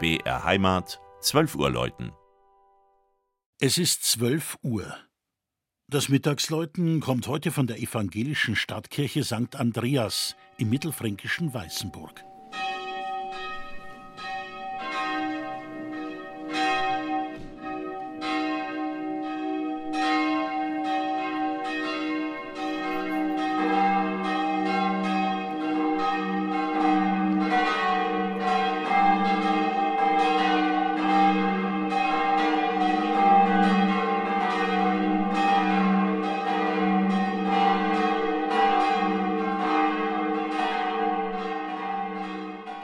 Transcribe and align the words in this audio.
BR 0.00 0.44
Heimat, 0.44 1.00
12 1.22 1.56
Uhr 1.56 1.70
läuten. 1.70 2.12
Es 3.60 3.78
ist 3.78 4.04
12 4.04 4.58
Uhr. 4.62 4.96
Das 5.88 6.08
Mittagsläuten 6.08 7.00
kommt 7.00 7.26
heute 7.26 7.50
von 7.50 7.66
der 7.66 7.80
evangelischen 7.80 8.54
Stadtkirche 8.54 9.24
St. 9.24 9.56
Andreas 9.56 10.36
im 10.56 10.70
mittelfränkischen 10.70 11.52
Weißenburg. 11.52 12.24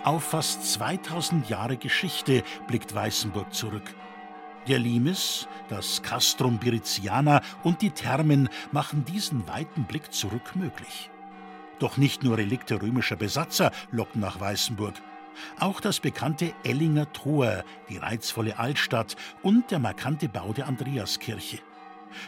Auf 0.05 0.23
fast 0.23 0.71
2000 0.75 1.49
Jahre 1.49 1.79
Geschichte 1.79 2.43
blickt 2.67 2.95
Weißenburg 2.95 3.55
zurück. 3.55 3.95
Der 4.69 4.79
Limes, 4.79 5.49
das 5.71 6.03
Castrum 6.03 6.59
Biriziana 6.59 7.41
und 7.63 7.81
die 7.81 7.91
Thermen 7.91 8.51
machen 8.71 9.07
diesen 9.07 9.49
weiten 9.49 9.85
Blick 9.85 10.13
zurück 10.13 10.57
möglich. 10.57 11.09
Doch 11.79 11.97
nicht 11.97 12.23
nur 12.23 12.37
Relikte 12.37 12.83
römischer 12.83 13.17
Besatzer 13.17 13.73
locken 13.93 14.21
nach 14.21 14.39
Weißenburg. 14.39 14.93
Auch 15.59 15.81
das 15.81 16.01
bekannte 16.01 16.53
Ellinger 16.65 17.11
Tor, 17.15 17.65
die 17.89 17.97
reizvolle 17.97 18.59
Altstadt 18.59 19.17
und 19.43 19.71
der 19.71 19.79
markante 19.79 20.29
Bau 20.29 20.53
der 20.53 20.67
Andreaskirche. 20.67 21.61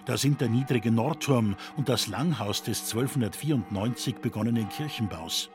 Da 0.07 0.17
sind 0.17 0.41
der 0.41 0.49
niedrige 0.49 0.91
Nordturm 0.91 1.57
und 1.77 1.91
das 1.91 2.07
Langhaus 2.07 2.63
des 2.63 2.81
1294 2.91 4.17
begonnenen 4.17 4.71
Kirchenbaus. 4.71 5.51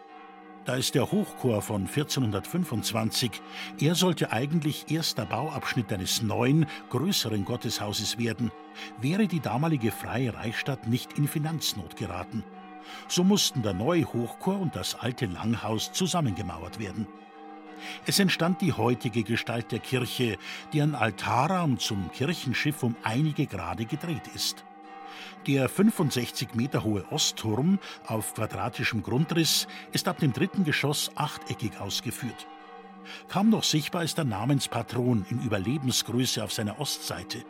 Da 0.64 0.76
ist 0.76 0.94
der 0.94 1.12
Hochchor 1.12 1.64
von 1.64 1.88
1425. 1.88 3.42
Er 3.80 3.96
sollte 3.96 4.32
eigentlich 4.32 4.92
erster 4.92 5.26
Bauabschnitt 5.26 5.92
eines 5.92 6.22
neuen, 6.22 6.68
größeren 6.90 7.46
Gotteshauses 7.46 8.20
werden, 8.20 8.52
wäre 9.00 9.28
die 9.28 9.40
damalige 9.40 9.92
Freie 9.92 10.36
Reichsstadt 10.36 10.88
nicht 10.88 11.18
in 11.18 11.28
Finanznot 11.28 11.96
geraten. 11.96 12.44
So 13.08 13.24
mussten 13.24 13.64
der 13.64 13.74
neue 13.74 14.06
Hochchor 14.06 14.60
und 14.60 14.76
das 14.76 14.96
alte 15.00 15.26
Langhaus 15.26 15.92
zusammengemauert 15.94 16.78
werden. 16.78 17.08
Es 18.06 18.20
entstand 18.20 18.62
die 18.62 18.74
heutige 18.74 19.24
Gestalt 19.24 19.72
der 19.72 19.80
Kirche, 19.80 20.38
deren 20.74 20.94
Altarraum 20.94 21.80
zum 21.80 22.12
Kirchenschiff 22.12 22.84
um 22.84 22.96
einige 23.02 23.48
Grade 23.48 23.86
gedreht 23.86 24.28
ist. 24.36 24.64
Der 25.48 25.70
65 25.70 26.56
Meter 26.56 26.84
hohe 26.84 27.06
Ostturm 27.12 27.80
auf 28.06 28.34
quadratischem 28.34 29.04
Grundriss 29.04 29.68
ist 29.92 30.08
ab 30.08 30.20
dem 30.20 30.34
dritten 30.34 30.64
Geschoss 30.64 31.12
achteckig 31.16 31.80
ausgeführt. 31.80 32.48
Kaum 33.28 33.50
noch 33.50 33.64
sichtbar 33.64 34.04
ist 34.04 34.18
der 34.18 34.26
Namenspatron 34.26 35.26
in 35.30 35.42
Überlebensgröße 35.42 36.44
auf 36.44 36.54
seiner 36.54 36.80
Ostseite. 36.80 37.44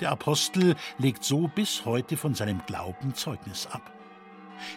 Der 0.00 0.10
Apostel 0.10 0.76
legt 0.98 1.24
so 1.24 1.48
bis 1.48 1.84
heute 1.84 2.16
von 2.16 2.34
seinem 2.34 2.64
Glauben 2.66 3.14
Zeugnis 3.14 3.66
ab. 3.66 3.92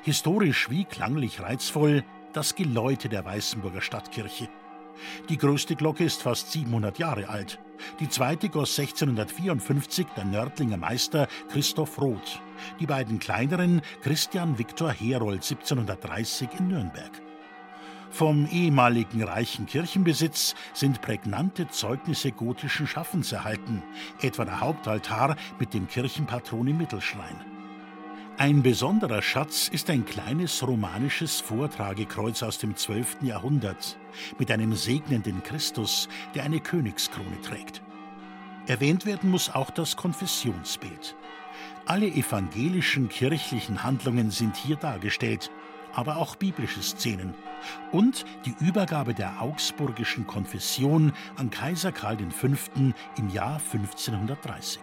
Historisch 0.03 0.69
wie 0.69 0.85
klanglich 0.85 1.39
reizvoll 1.41 2.03
das 2.33 2.55
Geläute 2.55 3.09
der 3.09 3.25
Weißenburger 3.25 3.81
Stadtkirche. 3.81 4.49
Die 5.29 5.37
größte 5.37 5.75
Glocke 5.75 6.03
ist 6.03 6.23
fast 6.23 6.51
700 6.51 6.97
Jahre 6.97 7.29
alt. 7.29 7.59
Die 7.99 8.09
zweite 8.09 8.49
goss 8.49 8.77
1654 8.77 10.05
der 10.15 10.25
Nördlinger 10.25 10.77
Meister 10.77 11.27
Christoph 11.49 11.99
Roth. 11.99 12.39
Die 12.79 12.85
beiden 12.85 13.17
kleineren 13.17 13.81
Christian 14.03 14.59
Viktor 14.59 14.91
Herold 14.91 15.41
1730 15.41 16.47
in 16.59 16.67
Nürnberg. 16.67 17.09
Vom 18.11 18.47
ehemaligen 18.51 19.23
reichen 19.23 19.65
Kirchenbesitz 19.65 20.53
sind 20.73 21.01
prägnante 21.01 21.69
Zeugnisse 21.69 22.31
gotischen 22.31 22.85
Schaffens 22.85 23.31
erhalten, 23.31 23.81
etwa 24.21 24.45
der 24.45 24.59
Hauptaltar 24.59 25.35
mit 25.59 25.73
dem 25.73 25.87
Kirchenpatron 25.87 26.67
im 26.67 26.77
Mittelschrein. 26.77 27.35
Ein 28.37 28.61
besonderer 28.61 29.23
Schatz 29.23 29.69
ist 29.69 29.89
ein 29.89 30.05
kleines 30.05 30.61
romanisches 30.65 31.41
Vortragekreuz 31.41 32.43
aus 32.43 32.59
dem 32.59 32.75
12. 32.75 33.23
Jahrhundert 33.23 33.97
mit 34.37 34.51
einem 34.51 34.75
segnenden 34.75 35.41
Christus, 35.41 36.07
der 36.35 36.43
eine 36.43 36.59
Königskrone 36.59 37.41
trägt. 37.41 37.81
Erwähnt 38.67 39.05
werden 39.05 39.31
muss 39.31 39.49
auch 39.49 39.69
das 39.69 39.95
Konfessionsbild. 39.95 41.15
Alle 41.85 42.07
evangelischen 42.07 43.07
kirchlichen 43.07 43.83
Handlungen 43.83 44.29
sind 44.29 44.57
hier 44.57 44.75
dargestellt, 44.75 45.49
aber 45.93 46.17
auch 46.17 46.35
biblische 46.35 46.83
Szenen 46.83 47.33
und 47.91 48.25
die 48.45 48.53
Übergabe 48.59 49.13
der 49.13 49.41
augsburgischen 49.41 50.27
Konfession 50.27 51.13
an 51.37 51.49
Kaiser 51.49 51.93
Karl 51.93 52.17
V. 52.29 52.47
im 53.17 53.29
Jahr 53.29 53.61
1530. 53.71 54.81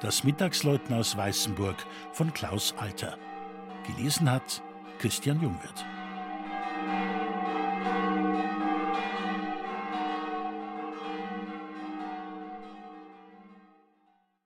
Das 0.00 0.22
Mittagsläuten 0.22 0.94
aus 0.94 1.16
Weißenburg 1.16 1.76
von 2.12 2.32
Klaus 2.32 2.74
Alter. 2.78 3.18
Gelesen 3.86 4.30
hat 4.30 4.62
Christian 4.98 5.42
Jungwirth. 5.42 5.84